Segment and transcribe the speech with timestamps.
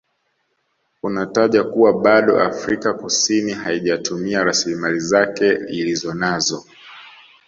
[1.03, 6.65] Unataja kuwa bado Afrika Kusini haijatumia rasilimali zake Ilizonanazo